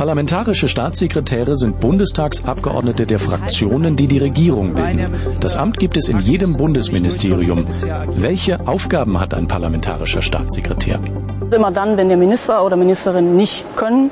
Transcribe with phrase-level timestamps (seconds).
[0.00, 5.14] Parlamentarische Staatssekretäre sind Bundestagsabgeordnete der Fraktionen, die die Regierung bilden.
[5.42, 7.66] Das Amt gibt es in jedem Bundesministerium.
[8.16, 10.98] Welche Aufgaben hat ein parlamentarischer Staatssekretär?
[11.54, 14.10] Immer dann, wenn der Minister oder Ministerin nicht können,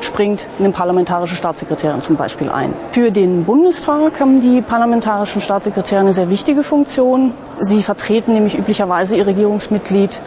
[0.00, 2.74] springt eine parlamentarische Staatssekretärin zum Beispiel ein.
[2.90, 7.32] Für den Bundestag haben die parlamentarischen Staatssekretäre eine sehr wichtige Funktion.
[7.60, 10.20] Sie vertreten nämlich üblicherweise ihr Regierungsmitglied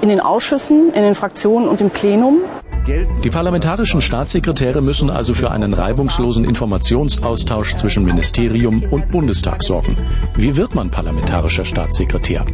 [0.00, 2.40] in den Ausschüssen, in den Fraktionen und im Plenum.
[2.88, 9.96] Die parlamentarischen Staatssekretäre müssen also für einen reibungslosen Informationsaustausch zwischen Ministerium und Bundestag sorgen.
[10.36, 12.46] Wie wird man parlamentarischer Staatssekretär?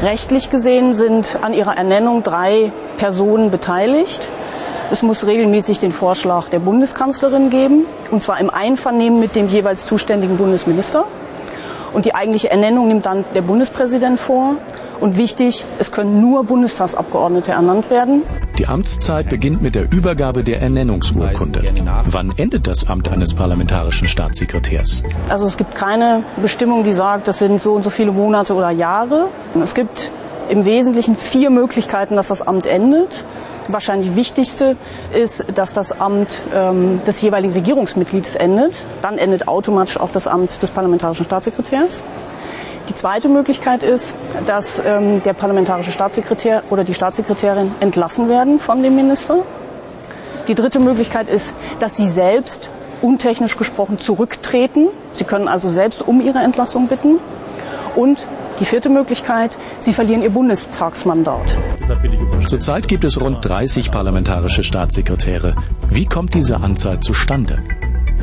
[0.00, 4.26] Rechtlich gesehen sind an ihrer Ernennung drei Personen beteiligt.
[4.90, 9.84] Es muss regelmäßig den Vorschlag der Bundeskanzlerin geben, und zwar im Einvernehmen mit dem jeweils
[9.84, 11.04] zuständigen Bundesminister.
[11.92, 14.56] Und die eigentliche Ernennung nimmt dann der Bundespräsident vor.
[15.02, 18.22] Und wichtig, es können nur Bundestagsabgeordnete ernannt werden.
[18.56, 21.60] Die Amtszeit beginnt mit der Übergabe der Ernennungsurkunde.
[22.06, 25.02] Wann endet das Amt eines parlamentarischen Staatssekretärs?
[25.28, 28.70] Also es gibt keine Bestimmung, die sagt, das sind so und so viele Monate oder
[28.70, 29.26] Jahre.
[29.60, 30.12] Es gibt
[30.48, 33.24] im Wesentlichen vier Möglichkeiten, dass das Amt endet.
[33.66, 34.76] Wahrscheinlich wichtigste
[35.12, 38.74] ist, dass das Amt ähm, des jeweiligen Regierungsmitglieds endet.
[39.02, 42.04] Dann endet automatisch auch das Amt des parlamentarischen Staatssekretärs.
[42.88, 44.14] Die zweite Möglichkeit ist,
[44.46, 49.44] dass ähm, der parlamentarische Staatssekretär oder die Staatssekretärin entlassen werden von dem Minister.
[50.48, 52.68] Die dritte Möglichkeit ist, dass sie selbst
[53.00, 54.88] untechnisch gesprochen zurücktreten.
[55.12, 57.18] Sie können also selbst um ihre Entlassung bitten.
[57.94, 58.18] Und
[58.58, 61.56] die vierte Möglichkeit, sie verlieren ihr Bundestagsmandat.
[62.46, 65.54] Zurzeit gibt es rund 30 parlamentarische Staatssekretäre.
[65.90, 67.56] Wie kommt diese Anzahl zustande?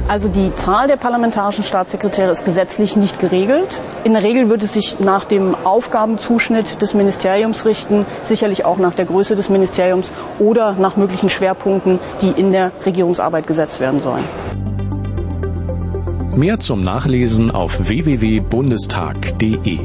[0.09, 3.79] Also die Zahl der parlamentarischen Staatssekretäre ist gesetzlich nicht geregelt.
[4.03, 8.95] In der Regel wird es sich nach dem Aufgabenzuschnitt des Ministeriums richten, sicherlich auch nach
[8.95, 14.23] der Größe des Ministeriums oder nach möglichen Schwerpunkten, die in der Regierungsarbeit gesetzt werden sollen.
[16.35, 19.77] Mehr zum Nachlesen auf www.bundestag.de.